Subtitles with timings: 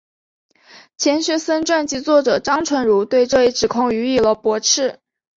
[0.97, 4.99] 钱学森传记作者张纯如对这一指控予以了驳斥。